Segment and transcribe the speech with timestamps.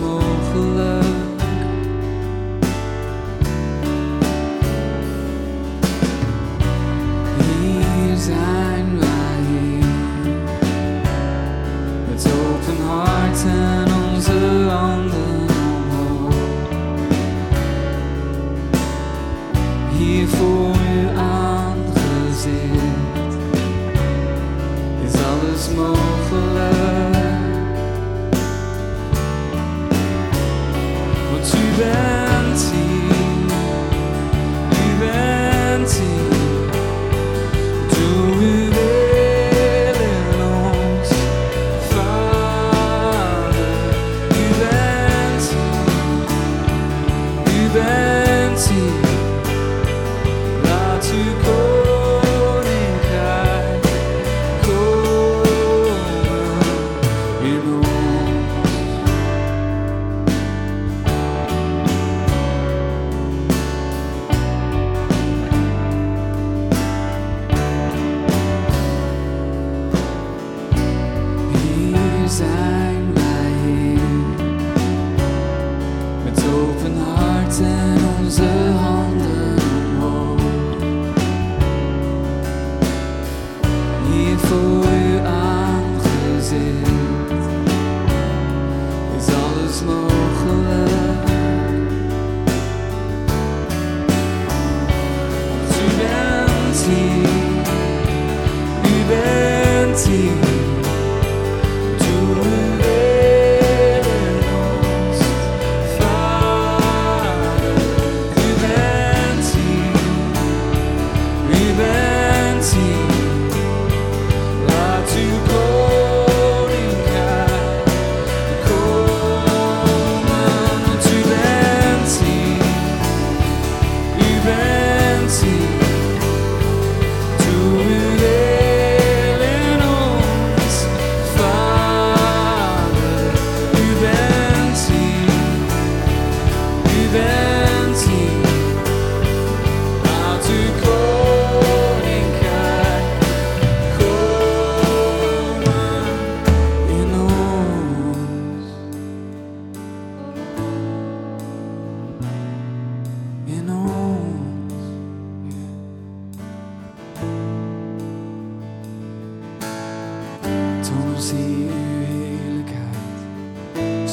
[0.00, 1.04] mogelijk.
[7.60, 9.86] Hier zijn wij hier,
[12.08, 15.27] met open hart en onze handen.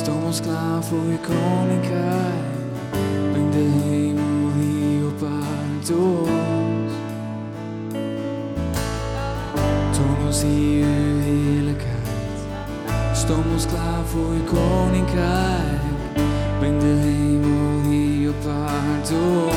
[0.05, 2.45] Stom ons klaar voor je koninkrijk.
[3.31, 6.93] Breng de hemel hier op aarde door ons.
[9.97, 12.37] Toon ons hier uw heerlijkheid.
[13.09, 15.81] Dus Stom ons klaar voor je koninkrijk.
[16.59, 19.53] Breng de hemel hier op aarde door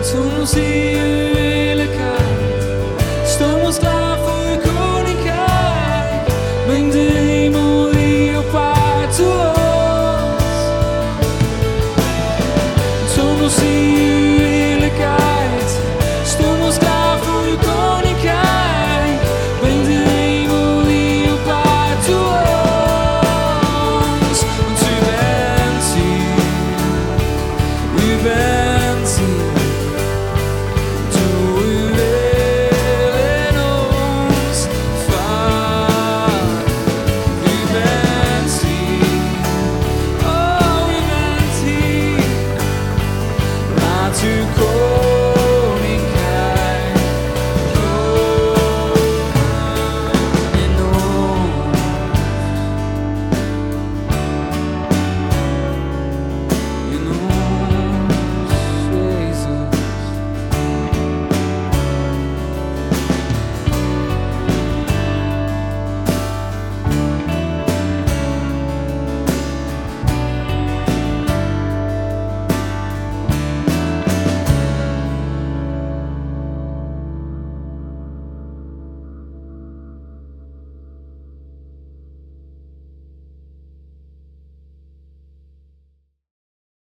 [0.00, 0.10] ons.
[0.10, 1.39] Toon ons hier